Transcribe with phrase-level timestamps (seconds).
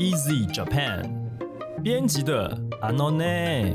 [0.00, 1.04] Easy Japan
[1.82, 3.74] 编辑的 Anone。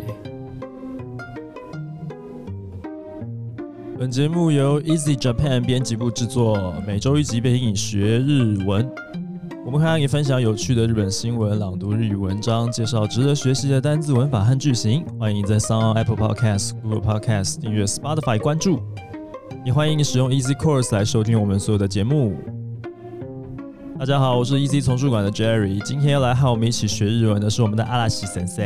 [3.96, 8.90] 本节目由 Easy Japan 编辑部制作，每周一集陪你学日文。
[9.64, 15.06] 我们会让你分享有趣的日本新闻、朗读日语文章、介绍值得学习的单字、文法和句型。
[15.20, 18.82] 欢迎在 s o n Apple Podcast、Google Podcast 订阅 Spotify 关注。
[19.64, 22.34] 也欢迎你使用 Easy Course 来收听我们所有的节目。
[23.99, 25.81] 大家好，我是 Easy 丛书馆的 Jerry。
[25.85, 28.65] 今天要来和我们一起学日文的是我们的阿拉西先生。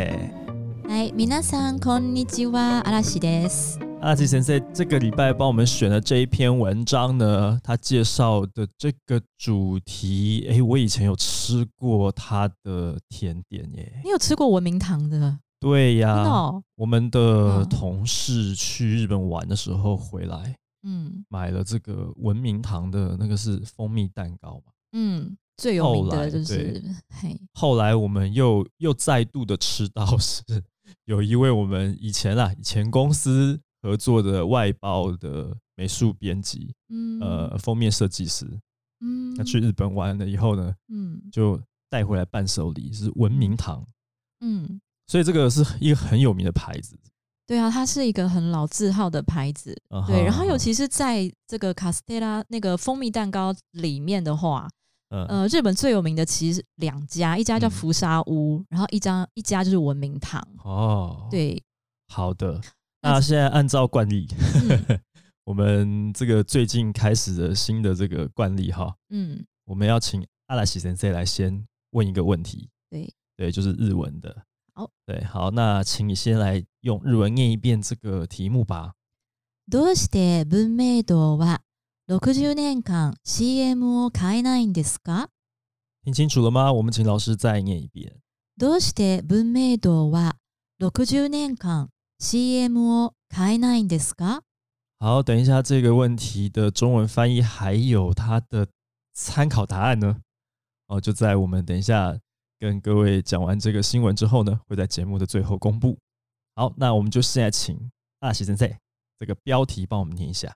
[0.87, 3.79] はい、皆さんこんにちは、嵐です。
[4.01, 14.01] 阿拉西先生这个礼拜帮我们选的这一篇文章呢，他介绍的这个主题，诶，我以前有吃过他的甜点耶。
[14.05, 15.39] 你有吃过文明堂的？
[15.59, 24.73] 对呀，真的哦我们的嗯同事去日本玩的时候回来，嗯买了这个文明堂的那个是蜂蜜蛋糕嘛。
[24.92, 30.44] 嗯，最有名的就是嘿，后来我们又又再度的吃到是
[31.06, 37.20] 有一位我们以前啊以前公司合作的外包的美术编辑，嗯。
[37.20, 38.46] 呃，封面设计师，
[39.02, 39.36] 嗯。
[39.36, 41.22] 他去日本玩了以后呢，嗯。
[41.32, 43.84] 就带回来伴手礼是文明堂，
[44.42, 46.96] 嗯，所以这个是一个很有名的牌子。
[47.48, 49.76] 对啊，它是一个很老字号的牌子。
[50.06, 54.68] 对，然后尤其是在这个卡斯特拉那个蜂蜜蛋糕里面的话，
[55.11, 60.43] 嗯呃，日本最有名的其实两家，一家叫嗯福沙屋，然后一家一家就是文明堂。
[60.65, 61.63] 哦，，对，
[62.09, 62.61] 好的。
[63.03, 64.27] 那那现在按照惯例，
[64.89, 65.01] 嗯
[65.45, 72.71] 我们这个最近开始的新的这个惯例哈，嗯，我们要请阿拉西先生来先问一个问题。
[72.89, 74.45] 对，对，就是日文的。
[74.73, 78.95] 好，对，好，那请你先来用日文念一遍这个题目吧。
[79.71, 81.59] どうして文明堂は
[82.09, 85.29] 60年間 CM を変えないんですか
[86.05, 86.73] 听清楚了吗？
[86.73, 88.21] 我们请老师再念一遍。
[88.59, 90.37] どうして文明堂は
[90.81, 91.89] 60年間
[92.21, 94.43] CM を変えないんですか
[95.01, 98.69] 好，等一下这个问题的中文翻译还有它的
[99.15, 100.21] 参考答案呢。
[100.87, 102.19] 哦，就在我们等一下
[102.59, 105.99] 跟各位讲完这个新闻之后呢，会在节目的最后公布。
[106.55, 108.71] 好，那我们就现在请阿西先生
[109.19, 110.55] 这个标题帮我们念一下。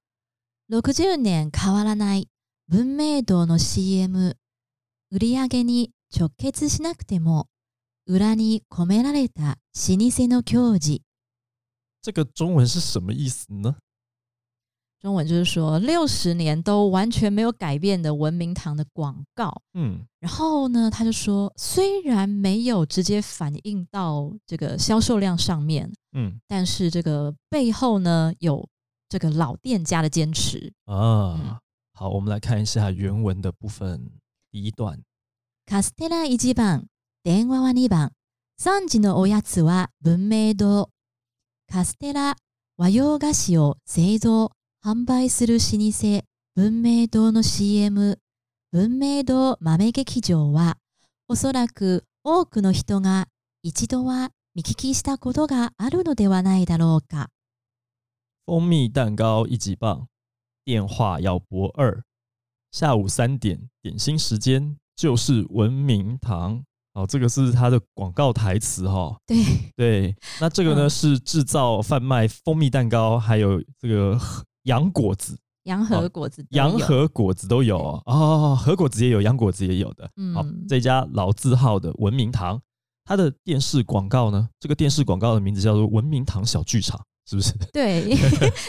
[0.70, 2.28] 60年変わらない
[2.69, 4.36] 文明堂の CM
[5.10, 7.47] 売り上げに直結しなくても
[8.06, 9.54] 裏に込められた老
[10.10, 11.03] 舗の矜持
[12.03, 13.76] 这个中文是什么意思呢？
[15.00, 28.69] 中文就是说六十年都完全没有改变的文明堂的广告嗯然后呢，他就说，虽然没有直接反映到这个销售量上面，嗯但是这个背后呢，有
[29.13, 30.74] 这个老店家的坚持。
[30.85, 31.59] 啊，嗯
[31.94, 34.09] 好，我们来看一下原文的部分。
[34.50, 35.03] 第一段，
[35.68, 36.88] カステラ1番、
[37.23, 38.12] 電話は2番、
[38.59, 40.90] 3時のおやつは文明堂。
[41.72, 42.35] カステラ、
[42.75, 44.50] 和洋菓子を製造、
[44.84, 45.59] 販売する老
[45.91, 46.23] 舗、
[46.56, 48.18] 文明堂の CM、
[48.72, 50.79] 文明堂豆劇場は、
[51.28, 53.28] おそらく多くの人が
[53.62, 57.29] 一度は見聞きしたことがあるのではないだろうか。
[58.45, 60.07] 蜂蜜蛋糕一级棒，
[60.65, 62.03] 电话要拨二，
[62.71, 66.63] 下午三点点心时间就是文明堂。
[66.93, 69.17] 哦，这个是它的广告台词哈、哦。
[69.25, 69.37] 对，
[69.75, 74.15] 对，那这个呢、嗯是制造贩卖蜂蜜蛋糕，还有这个
[74.63, 78.03] 洋果子、洋和果子洋和果子都有哦。
[78.05, 80.03] 哦，和果子也有，洋果子也有的。
[80.35, 82.61] 好，嗯这家老字号的文明堂，
[83.05, 87.53] 它的电视广告呢，这个电视广告的名字叫做文明堂小剧场，是不是？
[87.72, 88.03] 对，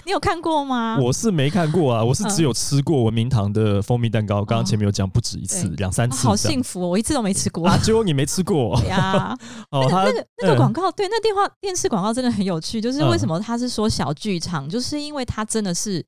[0.05, 0.99] 你有看过吗？
[1.03, 7.67] 我是没看过啊，我是嗯只有吃过文明堂的蜂蜜蛋糕，刚刚前面有讲不止一次，对两三啊好次这样幸福哦，我一次都没吃过。
[7.67, 9.37] 啊，结果你没吃过对呀，
[9.71, 12.81] 哦，它那个那个嗯广告，对，那电话电视广告真的很有趣。
[12.81, 16.05] 就是嗯为什么他是说小剧场，就是因为它真的是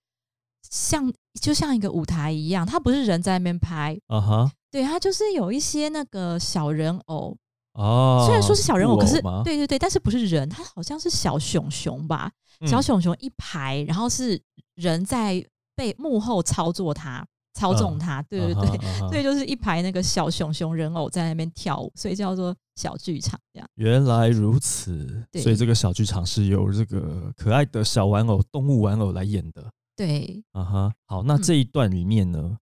[0.71, 7.37] 像就像一个舞台一样，它不是人在那边拍，啊哈对，它就是有一些那个小人偶，
[7.77, 9.21] 哦，虽然说是小人偶，可是？
[9.45, 12.31] 对对对，但是不是人，它好像是小熊熊吧？
[12.61, 14.41] 嗯小熊熊一排，然后是
[14.77, 15.45] 人在
[15.75, 18.63] 被幕后操作它，操纵它，对对对。
[18.63, 23.69] 啊哈，啊哈对，就是一排那个小熊熊人偶在那边跳舞，所以叫做小剧场这样。
[23.75, 29.71] 原来如此，所以这个小剧场是由这个可爱的小玩偶、动物玩偶来演的。
[29.95, 32.57] 对，啊哈，好，那嗯这一段里面呢，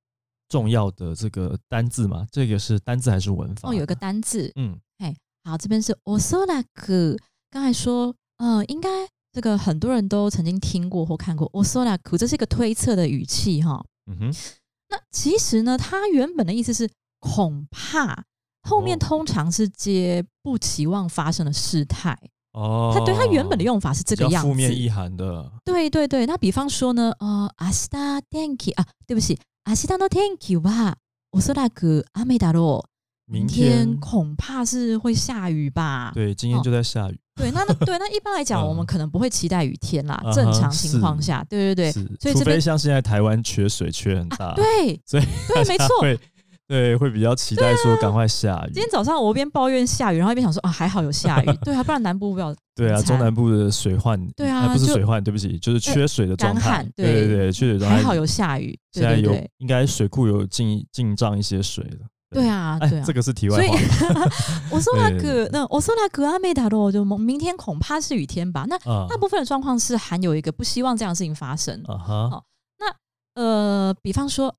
[0.54, 3.70] 重要的这个单字嘛，这个是单字还是文法？
[3.70, 5.12] 哦，有一个单字，嗯哎
[5.44, 7.18] 好，这边是 o s o l a k
[7.50, 8.88] 刚才说，呃，应该
[9.32, 13.84] 这个很多人都曾经听过或看过 o s o l a k 这是一个推测的语气哈。
[14.06, 14.32] 嗯哼，
[14.90, 16.88] 那其实呢，它原本的意思是
[17.20, 18.24] 恐怕，
[18.62, 22.16] 后面哦通常是接不期望发生的事态。
[22.52, 24.48] 哦，它对它原本的用法是这个样子。
[24.48, 25.52] 负面意涵的。
[25.66, 30.99] 对对对，那比方说呢，呃，明日天気啊，对不起，明日の天気は
[31.33, 32.89] おそらく雨だろう。
[33.31, 36.13] 明天天恐怕是会下雨吧？
[36.15, 40.19] 对，今天就在下雨，对，那那对那一般来讲， 嗯我们可能不会期待雨天啦。
[40.25, 46.19] 嗯哼正常情况下，对对对是，除所以这边非像现在台湾缺水缺很大，啊，对所以对，没错。
[46.68, 48.82] 会对会比较期待说赶快下雨今。
[48.82, 56.84] 天早上我一边抱怨下雨，然后一边想说啊，还好有下雨，对啊，不然南部不要 对啊，中南部的水患，对啊哎不是水患，对不起，就是缺水的状态。
[56.96, 57.98] 对对对对，缺水状态。
[57.98, 62.08] 还好有下雨，现在有应该水库有进进账一些水了。
[62.32, 64.28] 对啊对啊，哎这个是题外所以话
[64.72, 68.66] 我说那对个那我说那个阿美达罗，就明天恐怕是雨天吧？
[68.68, 71.80] 那啊大部分的状况是含有一个不希望这样的事情发生。
[71.86, 72.44] 啊哈好
[73.36, 74.56] 呃，比方说，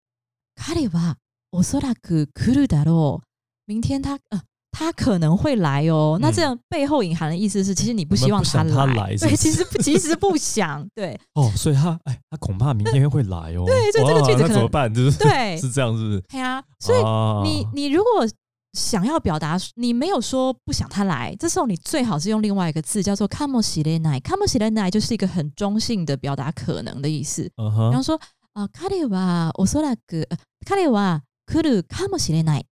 [0.57, 1.15] 彼は
[1.54, 3.24] おそらく来るだろう。
[3.66, 4.42] 明天他呃，
[4.72, 6.18] 他可能会来哦。
[6.22, 13.64] 那这样背后隐含的意思是，其实你不希望嗯我们不想他来是不对，是其实不其实不想， 对哦，所以他哎，他恐怕明天会来哦。
[13.66, 14.94] 对所以这个哇句子可能那怎么办？
[14.94, 16.22] 就是对是 这样，是不是？
[16.30, 16.64] 对啊。
[16.80, 18.28] 所以啊你你如果
[18.74, 27.50] 想要表达，你没有说不想他来，这时候你最好是用另外一个字叫做 “kamo 喜雷奶 ”，“kamo 喜雷奶”就是一个很中性的表达可能的意思。
[27.58, 28.20] 嗯哼比方说
[28.54, 32.66] 啊，彼はおそらく呃彼は 来るかもしれない。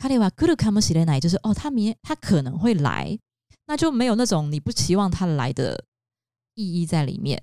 [0.00, 3.18] 彼は来るかもしれない，就是哦，他明他可能会来，
[3.66, 5.84] 那就没有那种你不期望他来的
[6.54, 7.42] 意义在里面。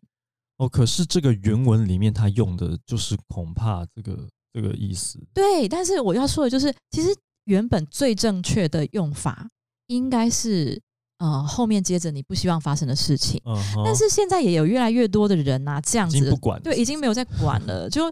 [0.57, 5.19] 哦，可是这个原文里面他用的就是恐怕这个这个意思。
[5.35, 9.47] 对，但是我要说的就是，其实原本最正确的用法
[9.85, 10.81] 应该是
[11.19, 17.87] 呃后面接着你不希望发生的事情，嗯哼，但是现在也有越来越多的人啊这样子已经不管了对，已经没有在管了。
[17.87, 18.11] 就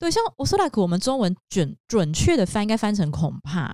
[0.00, 3.72] 对，像我说 like 我们中文准准确的翻应该翻成恐怕，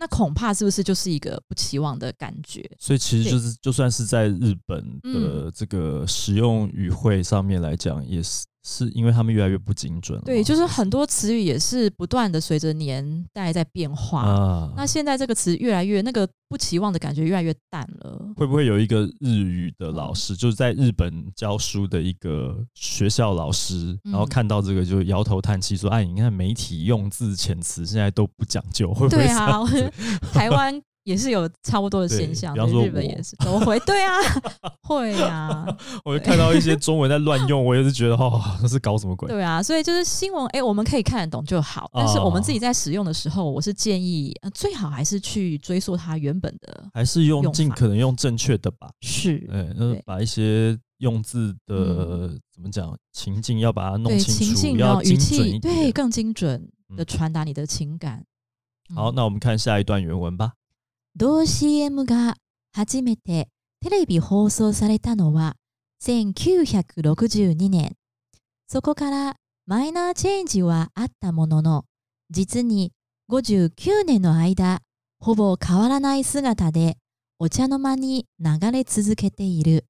[0.00, 2.68] 那恐怕是不是就是一个不期望的感觉？
[2.78, 5.44] 所以其实就是就算是在日本嗯。
[5.44, 10.24] 的这个使用语汇上面来讲，也是是因为他们越来越不精准了。
[10.24, 14.22] 对，就是很多词语也是不断的随着年代在变化。
[14.22, 18.32] 啊，那现在这个词越来越那个不期望的感觉越来越淡了。
[18.36, 29.92] 会不会有一个日语的老师，就是在日本教书的一个学校老师，嗯然后看到这个就摇头叹气说：“哎，你看媒体用字遣词现在都不讲究，会不会对啊，我样子？”
[30.32, 33.78] 台湾也是有差不多的现象，日本也是都会。
[33.80, 34.14] 对啊，
[34.82, 35.66] 会啊，
[36.04, 39.28] 我就看到一些中文在乱用，我也是觉得哦，这是搞什么鬼？
[39.28, 41.90] 对啊，所以就是新闻，哎、我们可以看得懂就好。
[41.94, 48.90] 但是我们自己在使用的时候，我是建议，呃，最好还是去追溯它原本的还是用尽可能用正确的吧。
[49.00, 55.58] 是，对，就是对把一些用字的、怎么讲情境要把它弄清楚，情境，然要语气。
[55.58, 56.60] 对，更精准
[56.96, 58.22] 的嗯传达你的情感。
[58.94, 60.52] 好，嗯那我们看下一段原文吧。
[61.16, 62.36] 同 CM が
[62.72, 63.48] 初めて
[63.82, 65.56] テレビ放送されたのは
[66.02, 67.96] 1962年。
[68.68, 69.36] そこから
[69.66, 71.84] マイナーチェンジはあったものの、
[72.30, 72.92] 実に
[73.30, 74.80] 59年の間、
[75.18, 76.96] ほぼ変わらない姿で
[77.38, 79.84] お茶の間に流れ続けている。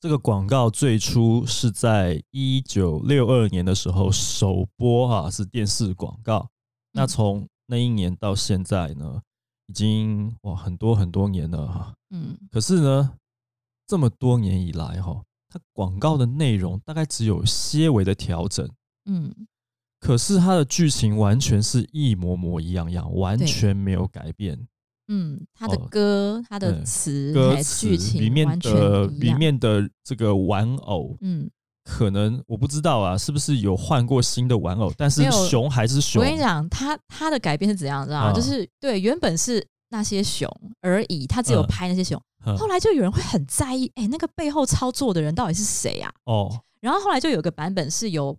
[0.00, 6.50] 这个广告最初是在一九六二年的时候首播哈、是电视广告。
[6.92, 9.22] 那从那一年到现在呢，
[9.68, 12.36] 已经哇很多很多年了哈、嗯。
[12.50, 13.14] 可是呢，
[13.86, 18.68] 这么多年以来哈、它广告的内容大概只有些微的调整，
[19.06, 19.34] 嗯，
[20.00, 24.66] 可是它的剧情完全是一模模一样样，完全没有改变。
[25.10, 26.84] 嗯，他的哦歌、他的对。
[26.84, 31.50] 词、歌词剧情里面的里面的这个玩偶，嗯，
[31.88, 34.92] 可能我不知道啊，是不是有换过新的玩偶？
[34.94, 36.26] 但是熊还是熊我。
[36.28, 38.32] 跟你讲，他他的改编是怎样，知道吗？
[38.32, 40.46] 嗯就是对，原本是那些熊
[40.82, 46.12] 而已，他只有嗯拍那些熊，嗯后来就有人会很在意，哎、那个背后操作的人到底是谁啊？
[46.26, 48.36] 哦，然后后来就有个版本是有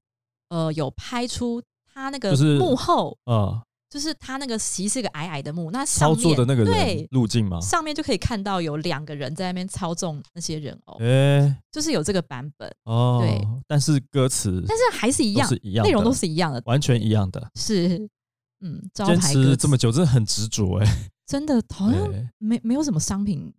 [0.50, 1.60] 呃有拍出
[1.92, 7.60] 他那个就是幕后，呃，就是他那个其实是个矮矮的木，那上操面作的那个人对路径吗？
[7.60, 17.50] 上面就可以看到有两个人在那边操纵那些人偶，哎、就是有这个版本，哦，对，但是歌词但是还是一样都是，一样的，内容都是一样的，完全一样的。
[17.56, 18.08] 是
[18.62, 19.50] 嗯，招坚牌歌词。
[19.50, 22.28] 持这么久，真的很执着哎，真的好像对。
[22.38, 23.52] 没没有什么商品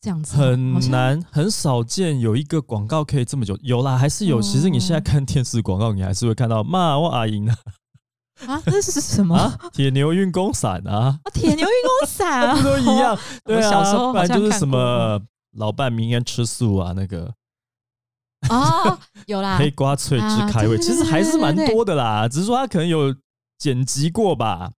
[0.00, 3.58] 这样子哦，很难，很少见有一个广告可以这么久。
[3.62, 4.40] 有啦，还是有。
[4.40, 7.52] 其实你现在哦看电视广告，你还是会看到骂我阿姨呢
[8.46, 9.36] 啊，这是什么？
[9.36, 13.18] 啊，铁牛运功伞啊，啊，铁牛运功伞啊， 不都一样？
[13.44, 15.20] 对啊，小时候不然就是什么
[15.56, 17.32] 老伴明天吃素啊，那个
[18.50, 23.14] 哦，有啦， 黑瓜脆汁啊开胃，其实还是蛮多的啦，只是说它可能有
[23.58, 24.70] 剪辑过吧。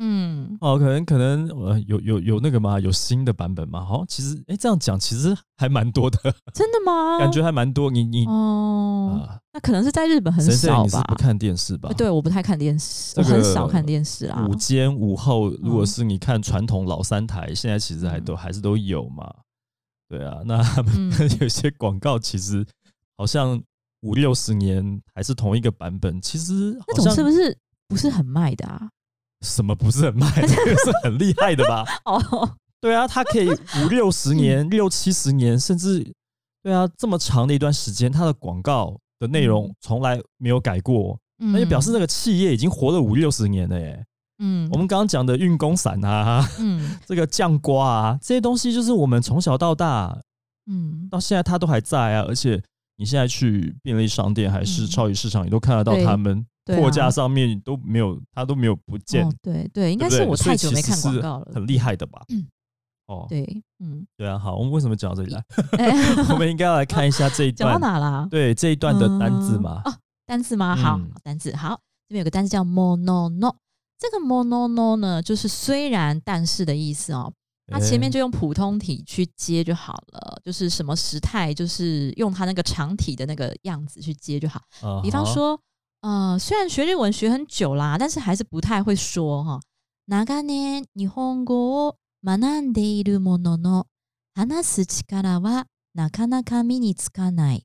[0.00, 2.78] 嗯，哦，可能可能呃有有有那个吗？
[2.78, 3.84] 有新的版本吗？
[3.84, 6.18] 好像其实哎这样讲其实还蛮多的，
[6.54, 7.18] 真的吗？
[7.18, 7.90] 感觉还蛮多。
[7.90, 11.02] 你你哦，啊，那可能是在日本很少吧？
[11.08, 11.90] 不看电视吧？
[11.96, 14.46] 对，我不太看电视，很少看电视啊。
[14.48, 19.28] 午间午后，如果嗯是你看传统老三台，现在其实还都还是都有嘛。
[20.08, 22.64] 对啊，那他们嗯 有些广告其实
[23.16, 23.60] 好像
[24.02, 28.88] 五六十年还是同一个版本，其实那种是不是不是很卖的啊？
[29.40, 31.84] 什么不是很卖，这个是很厉害的吧？
[32.04, 36.12] 哦，对啊，它可以五六十年、六七十年，甚至
[36.62, 44.04] 对啊这么长的一段时间，它的广告的内容嗯从来没有改过，那那就表示那个企业已经活了五六十年了耶。
[44.40, 44.68] 嗯。
[44.72, 46.98] 我们刚刚讲的运功伞啊，嗯。
[47.06, 50.18] 这个酱瓜啊，这些东西就是我们从小到大
[50.66, 51.08] 嗯。
[51.10, 52.60] 到现在它都还在啊，而且
[52.96, 54.86] 你现在去便利商店还是嗯。
[54.86, 56.04] 超级市场，你都看得到对。
[56.04, 56.44] 他们
[56.76, 61.50] 货架上面都没有，它都没有不见，哦，对对，应该是我太久没看广告了。
[61.54, 62.22] 很厉害的吧？
[62.28, 62.46] 嗯
[63.06, 65.42] 哦，对，嗯，对啊，好，我们为什么讲到这里来？
[65.78, 65.86] 哎
[66.32, 68.28] 我们应该要来看一下这一段讲到段，哪啦？
[68.30, 69.92] 对这一段的单字嘛嗯。
[69.92, 69.96] 哦，
[70.26, 70.76] 单字吗？
[70.76, 73.54] 好嗯，单字好，这边有个单字叫 mono。
[73.98, 77.32] 这个 mono 呢，就是虽然但是的意思哦。
[77.70, 84.58] 它前面哎就用普通体去接就好了，就是什么时态，就是用它那个长体的那个样子去接就好。
[84.80, 85.60] 啊比方哈说，
[86.01, 89.61] 呃，虽然学日文学很久啦，但是还是不太会说哈。
[90.05, 93.85] 長年日本語を学んでいるものの、
[94.35, 97.63] 話す力はなかなか身につかない。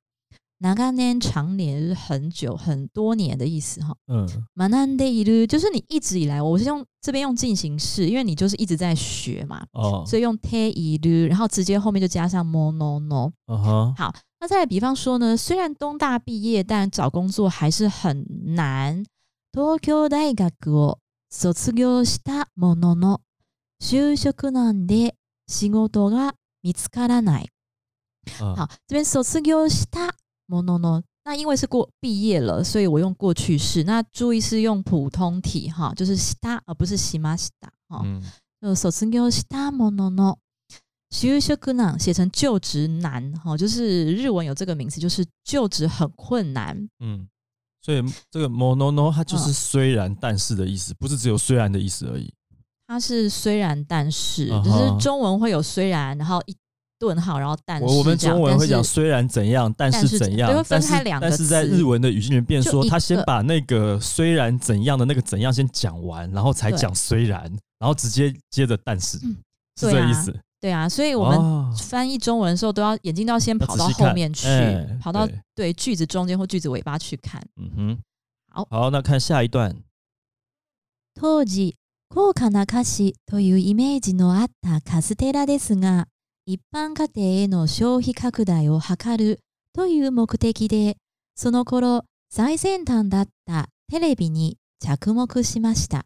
[0.60, 3.94] 長年常年就是很久很多年的意思哈。
[4.08, 4.26] 嗯
[4.56, 13.30] 学んでいる就是你一直以来，我是用这边用进行式，因为你就是一直在学嘛，哦，所以用ている，然后直接后面就加上 mono no。
[13.46, 18.24] 啊哈，好， 那再来比方说呢，虽然东大毕业，但找工作还是很
[18.54, 19.04] 难。
[19.52, 20.98] 東京大学を
[21.30, 23.20] 卒業したものの、
[23.80, 25.14] 就職難で
[25.48, 27.48] 仕事が見つからない。
[28.40, 30.14] 啊好，这边卒業した
[30.46, 33.84] ものの，那因为是过毕业了，所以我用过去式。
[33.84, 38.02] 那注意是用普通体哈，就是した而不是しました哈。
[38.04, 38.22] 嗯
[38.60, 40.38] 就卒業したものの
[41.21, 46.75] 就職難写成就职难哈，就是日文有这个名词，就是就职很困难。
[46.99, 47.27] 嗯，
[47.81, 52.33] 所以这个 mono no 它就是虽然但是的意思，不是只有虽然的意思而已。
[52.87, 56.55] 它是虽然但是，啊哈就是中文会有虽然，然后一
[56.99, 67.41] 顿号，然后但是我们中文会讲虽然怎样，但是怎样，分但是开两个但是在日文的语境里面变说，他先把那个虽然怎样的那个怎样先讲完，然后才讲虽然，
[67.79, 70.35] 然后直接接着但是，是这意思。
[70.63, 71.75] 对啊，所以我们哦。
[71.77, 75.41] 翻译中文的时候，都要眼睛都要先要跑到后面去，哎跑到对。
[75.55, 77.41] 对句子中间或句子尾巴去看。
[77.57, 77.97] 嗯哼，
[78.47, 78.65] 好。
[78.71, 79.75] 好，那看下一段。
[81.15, 81.75] 当時
[82.07, 86.07] 高価な菓子というイメージのあったカステラですが
[86.45, 89.39] 一般家庭への消費拡大を図る
[89.73, 90.95] という目的で
[91.35, 96.05] その頃最先端だったテレビに着目しました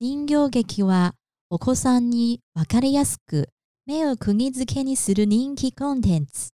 [0.00, 1.14] 人形劇は
[1.48, 3.48] お子さんにわかりやすく
[3.85, 6.49] 目を釘付けにする人気コンテンツ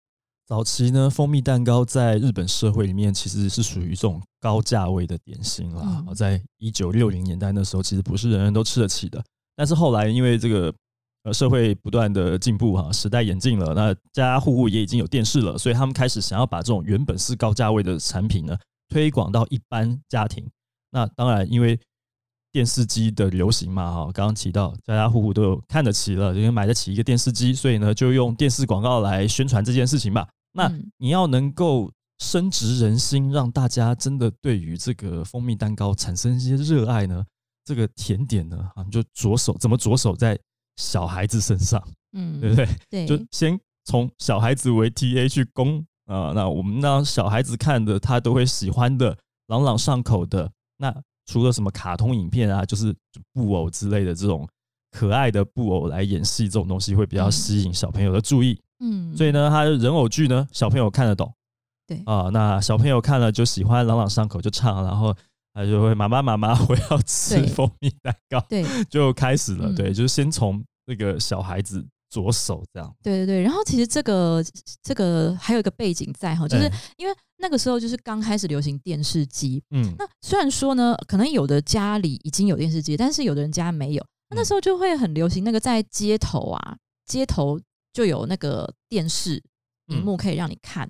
[0.47, 6.05] 早期呢，蜂蜜蛋糕在日本社会里面其实是属于这种高价位的点心啦。
[6.09, 9.23] 嗯在一九六零年代那时候，其实不是人人都吃得起的。
[9.55, 10.75] 但是后来因为这个
[11.23, 20.45] 呃社会不断的进步哈，时代演进了，那家家户户也已经有电视了，所以他们开始想要把这种原本是高价位的产品呢推广到一般家庭。
[20.91, 21.79] 那当然，因为
[22.56, 30.26] 电视机的流行嘛，哈，刚刚提到家家户户都有看得起了，因为买得起一个电视机，所以呢就用电视广告来宣传这件事情吧。
[30.54, 37.26] 那嗯你要能够深植人心，让大家真的对于这个蜂蜜蛋糕产生一些热爱呢？
[37.66, 40.40] 这个甜点呢，啊，你就着手怎么着手在
[40.78, 42.70] 小孩子身上，嗯对不对？
[42.90, 50.50] 对就先从小孩子为 TA 去攻啊、那我们让小孩子看的，他都会喜欢的，朗朗上口的。
[50.78, 52.96] 那除了什么卡通影片啊，就是
[53.34, 54.48] 布偶之类的这种
[54.92, 58.60] 可爱的布偶来演戏，这种东西会比较嗯吸引小朋友的注意。
[58.80, 61.34] 嗯所以呢，他的人偶剧呢，小朋友看得懂。
[61.88, 65.16] 对啊、那小朋友看了就喜欢，朗朗上口就唱，然后
[65.54, 69.70] 他就会妈妈妈妈，我要吃蜂蜜蛋糕，对就开始了。
[69.70, 72.92] 嗯对，就是先从那个小孩子着手这样。
[73.04, 74.44] 对对对，然后其实这个
[74.82, 79.64] 这个还有一个背景在哈，就是哎因为那个时候就是刚开始流行电视机。
[79.72, 84.06] 嗯，那虽然说呢，可能有的家里已经有电视机，但是有的人家没有。
[84.30, 87.60] 那时候就会很流行那个在街头啊，街头
[87.94, 89.42] 就有那个电视
[89.88, 90.90] 荧幕可以让你看。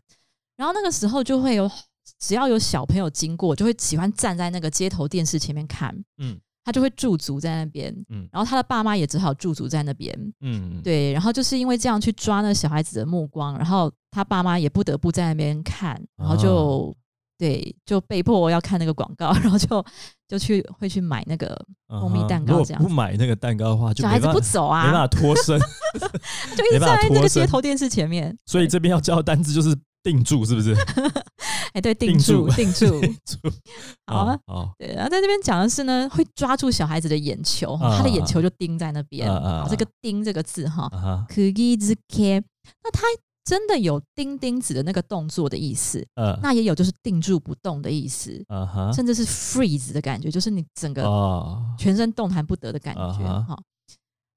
[0.56, 1.70] 然后那个时候就会有，
[2.20, 5.94] 只要有小朋友经过，就会喜欢站在那个街头电视前面看。
[6.18, 8.28] 嗯，他就会驻足在那边，嗯。
[8.34, 17.00] 然后他的爸妈也只好驻足在那边，嗯，对，然后就是因为这样去抓那小孩子的目光，然后他爸妈也不得不在那边看，然后就、啊
[17.38, 19.86] 对，就被迫要看那个广告， 然后就
[20.28, 21.48] 就去会去买那个，
[21.90, 25.60] 嗯蜂蜜蛋糕这样子不买那个蛋糕的话，就小孩子不走啊没办，法脱身，
[26.56, 30.76] 就一直站在那个街头电视前面，所以这边要交的单子就是定住，是不是？
[31.74, 32.48] 哎，对，定 定住。
[32.48, 33.38] 住定住， 定住，
[34.06, 34.40] 好啊。
[34.46, 39.28] 好，对，然后在这边讲的是呢，会抓住小孩子的眼球，啊他的眼球就盯在那边。
[39.68, 42.44] 这个“盯”这个字哈啊哈，k u g i z k
[42.84, 43.02] 那它
[43.44, 48.32] 真的有钉钉子的那个动作的意思，呃，那也有就是定住不动的意思，
[48.94, 53.24] 甚至是 freeze 的感觉，就是你整个哦，全身动弹不得的感觉。
[53.26, 53.60] 啊哈，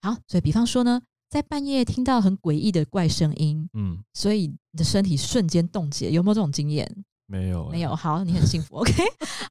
[0.03, 7.04] 好，所以比方说呢，在半夜听到很诡异的怪声音，嗯，所以你的身体瞬间冻结，有没有这种经验？
[7.26, 8.76] 没有，没有，，好，你很幸福。
[8.78, 8.94] OK，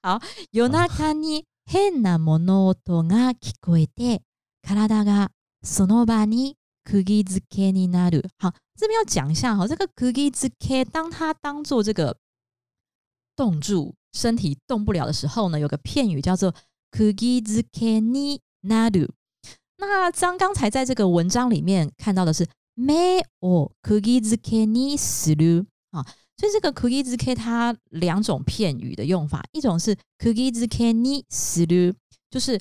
[0.03, 0.21] 好，
[0.53, 4.23] 夜 中に変な物音が聞こえて、
[4.62, 5.31] 体が
[5.65, 8.29] その場に釘付けになる。
[8.39, 12.17] 好，这边要讲一下哈，这个釘付け，当它当做这个
[13.35, 16.55] 冻住身体动不了的时候呢，有个片语叫做
[16.93, 19.11] 釘付けになる。
[19.79, 26.05] 那刚刚才在这个文章里面看到的是目を釘付けにする啊。
[26.39, 31.95] 所以这个 cookie 字 k 它两种片语的用法，一种是 cookie 字 k ni s u
[32.31, 32.61] 就是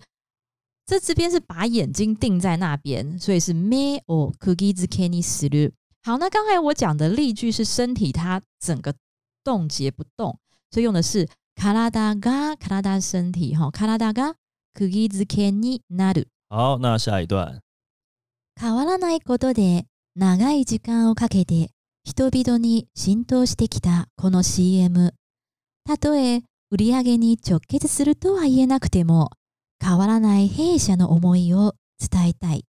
[0.86, 5.72] 这这边是把眼睛定在那边，所以是 me o cookie 字 k ni s u
[6.04, 8.94] 好，那刚才我讲的例句是身体它整个
[9.44, 10.38] 冻结不动，
[10.70, 14.36] 所以用的是 karada ga karada 身体哈 karada ga
[14.76, 16.26] cookie 字 k ni naru。
[16.49, 17.59] 好，那下一段，
[18.55, 21.71] 変わらないことで長い時間をかけて
[22.05, 25.13] 人々に浸透してきたこの CM。
[25.85, 29.31] たとえ売り上げに直結するとは言えなくても、
[29.85, 32.65] 変わらない弊社の思いを伝えたい。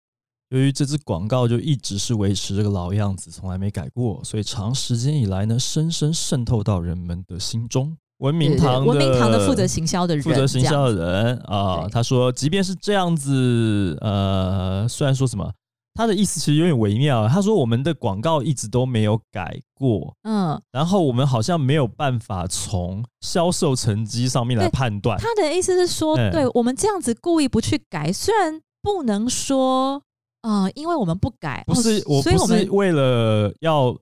[0.50, 7.97] 由于这支广告就一直是维持这个老样子，从来没改过，所以长时间以来呢，深深渗透到人们的心中。
[8.25, 15.52] 文明堂的文明堂的负责行销的人，负责行销的人啊，他说，即便是这样子，呃，虽然说什么，
[15.95, 17.28] 他的意思其实有点微妙。
[17.28, 25.19] 他说，我们的广告一直都没有改过，嗯，然后我们好像没有办法从销售成绩上面来判断。
[25.19, 30.02] 他的意思是说，哎对我们这样子故意不去改，虽然不能说，
[30.41, 33.95] 呃，因为我们不改，不是，我不是为了要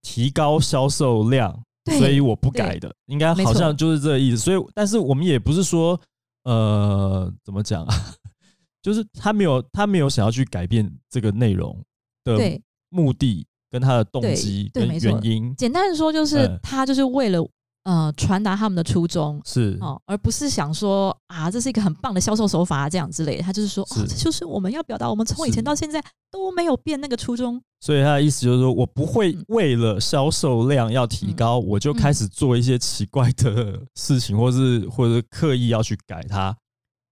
[0.00, 1.58] 提高销售量，对
[1.98, 4.38] 所以我不改的，应该好像就是这个意思。
[4.38, 6.00] 所以，但是我们也不是说，
[6.44, 7.94] 呃，怎么讲啊？
[8.82, 11.82] 就是他没有，他没有想要去改变这个内容
[12.24, 17.40] 的目的跟他的动机跟原因简单的说，就是嗯他就是为了
[17.84, 19.40] 呃传达他们的初衷。
[19.44, 23.42] 是哦，而不是想说啊，这是一个很棒的销售手法啊，这样之类的。
[23.42, 27.62] 他就是说，哦，这就是我们要表达，我们从以前到现在都没有变那个初衷。
[27.80, 36.56] 所以他的意思就是说，我不会嗯为了销售量要提高，我就开始做一些奇怪的 事情，或是或者是刻意要去改它。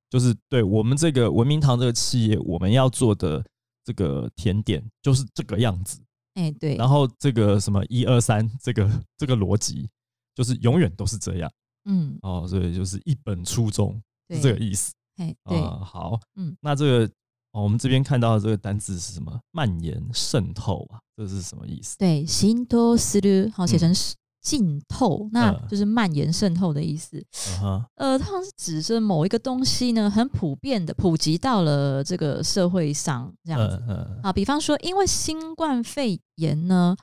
[0.08, 3.42] 就是对我们这个文明堂这个企业，我们要做的
[3.82, 6.00] 这个甜点就是这个样子。
[6.35, 9.88] 哎、对，然后这个什么一二三，这个这个逻辑
[10.35, 11.51] 就是永远都是这样
[11.85, 15.81] 嗯，哦，所以就是一本初衷，是这个意思哎，对，啊。
[15.85, 17.07] 好，嗯，那这个、
[17.53, 19.38] 哦、我们这边看到的这个单字是什么？
[19.51, 21.99] 蔓延、渗透啊，这是什么意思？
[21.99, 23.92] 对，浸透する，好写成
[24.40, 27.18] 浸透，那嗯就是蔓延渗透的意思。
[27.18, 33.77] 嗯哼，呃，它是指着某一个东西呢，很普遍的普及到了这个社会上，这样子。
[33.88, 36.97] 嗯嗯啊，比方说，因为新冠肺炎呢，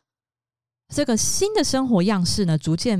[0.94, 2.98] 这个新的生活样式呢，逐渐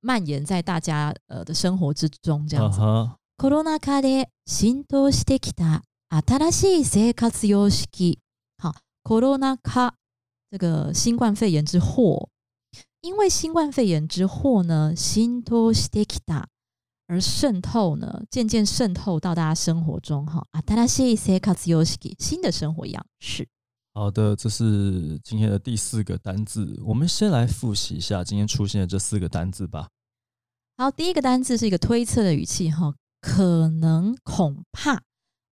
[0.00, 2.80] 蔓延在大家呃的生活之中，这样子。
[2.80, 8.18] 嗯哼，コロナ禍で浸透してきた新しい生活様式。
[8.58, 9.92] 好，コロナ禍
[10.50, 12.28] 这个新冠肺炎之祸，
[13.00, 16.44] 因为新冠肺炎之祸呢，浸透してきた
[17.08, 20.46] 而渗透呢，渐渐渗透到大家生活中哈。
[20.66, 23.48] 新しい生活様式，新的生活样式。
[23.96, 26.80] 好的，这是今天的第四个单字。
[26.82, 29.88] 我们先来复习一下今天出现的这四个单字吧。
[30.78, 35.00] 好，第一个单字是一个推测的语气哈，可能、恐怕，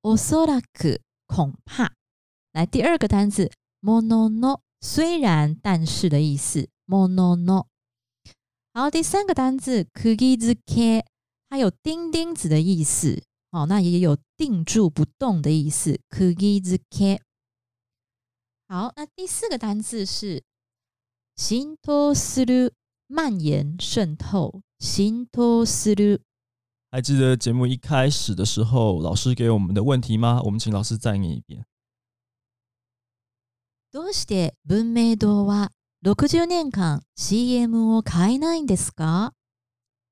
[0.02, 1.92] おそらく、恐怕。
[2.52, 7.66] 来，第二个单字ものの，虽然、但是的意思，ものの。
[8.72, 11.04] 好，第三个单字釘付け，
[11.48, 17.18] 它有钉钉子的意思，哦，那也有定住不动的意思，釘付け。
[18.72, 20.42] 好，那第四个单字是
[21.34, 22.72] 浸透する。
[23.10, 26.20] 蔓延、渗透、浸透する。
[26.90, 30.42] 还记得节目一开始的时候，老师给我们的问题吗？
[30.44, 31.64] 我们请老师再念一遍。
[33.90, 35.70] どうして文明堂は
[36.02, 39.32] 60年間 CM を変えないんですか？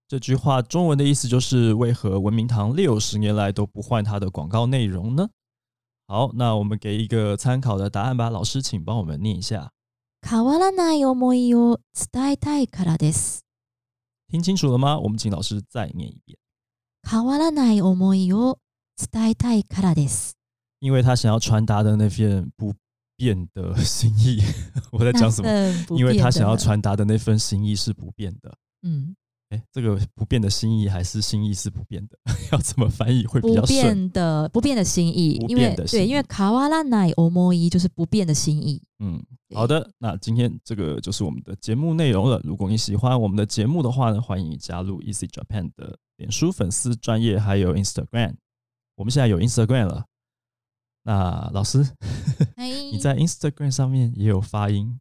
[0.09, 5.29] 这句话中文的意思就是：为何文明堂六十年来都不换它的广告内容呢？
[6.11, 8.31] 好，那我们给一个参考的答案吧。
[8.31, 9.73] 老师，请帮我们念一下。
[10.23, 13.41] 変わらない思いを伝えたいからです。
[14.29, 14.99] 听清楚了吗？
[14.99, 16.37] 我们请老师再念一遍。
[17.09, 18.59] 変わらない思いを
[18.97, 20.35] 伝えたいからです。
[20.81, 22.75] 因为他想要传达的那份不
[23.17, 24.41] 变的心意，
[24.91, 25.49] 我在讲什么？
[25.49, 28.53] 那份不因为他想要变的，传达的那份心意是不变的。
[28.83, 29.15] 嗯，
[29.51, 32.19] 哎，这个不变的心意还是心意是不变的？
[32.51, 33.69] 要怎么翻译会比不较顺？
[33.69, 38.83] 变的不变的心意，不因为变的心意对，因为変わらない思い就是不变的心意。
[38.99, 42.41] 嗯，对好的，那今天这个就是我们的节目内容了。
[42.43, 48.35] 如果你喜欢我们的节目的话呢，欢迎你加入 Easy Japan 的脸书粉丝专业，还有 Instagram。
[48.97, 50.07] 我们现在有 Instagram 了。
[51.05, 51.87] 那老师，
[52.57, 54.99] 哎，你在 Instagram 上面也有发音，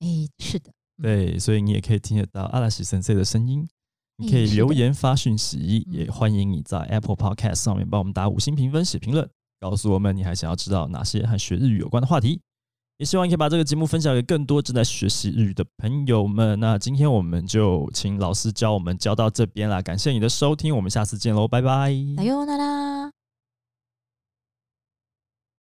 [0.00, 3.66] 哎，是的，嗯 对，所以你也可以听得到阿拉西先生的声音。
[4.18, 9.28] 你可以嗯是的留言发讯息，嗯也欢迎你在 Apple Podcast 上面帮我们打五星评分、写评论，
[9.60, 12.40] 告诉我们你还想要知道哪些和学日语有关的话题。
[12.98, 16.58] 也希望你可以把这个节目分享给更多正在学习日语的朋友们。
[16.58, 21.90] 那今天我们就请老师教我们教到这边啦，感谢你的收听，我们下次见喽，拜拜。
[21.90, 22.99] さようなら。